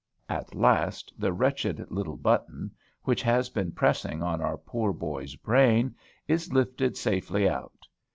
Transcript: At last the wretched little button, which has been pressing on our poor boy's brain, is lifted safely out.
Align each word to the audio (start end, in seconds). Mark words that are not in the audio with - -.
At 0.29 0.55
last 0.55 1.13
the 1.15 1.31
wretched 1.31 1.91
little 1.91 2.17
button, 2.17 2.71
which 3.03 3.21
has 3.21 3.51
been 3.51 3.71
pressing 3.71 4.23
on 4.23 4.41
our 4.41 4.57
poor 4.57 4.93
boy's 4.93 5.35
brain, 5.35 5.93
is 6.27 6.51
lifted 6.51 6.97
safely 6.97 7.47
out. 7.47 7.85